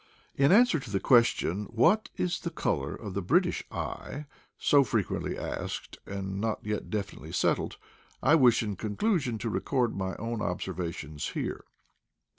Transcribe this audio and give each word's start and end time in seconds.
In 0.35 0.51
answer 0.51 0.79
to 0.79 0.89
the 0.89 0.99
question, 0.99 1.65
What 1.65 2.09
is 2.17 2.39
the 2.39 2.49
color 2.49 2.95
of 2.95 3.13
the 3.13 3.21
British 3.21 3.61
eyef 3.69 4.25
so 4.57 4.83
frequently 4.83 5.37
asked, 5.37 5.99
and 6.07 6.41
not 6.41 6.65
yet 6.65 6.89
definitely 6.89 7.31
settled, 7.33 7.77
I 8.19 8.33
wish, 8.33 8.63
in 8.63 8.77
conclusion, 8.77 9.37
to 9.37 9.49
record 9.51 9.95
my 9.95 10.15
own 10.15 10.41
observations 10.41 11.27
here. 11.29 11.65